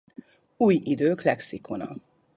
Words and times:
Uj 0.57 0.73
Idők 0.83 1.21
Lexikona 1.21 1.95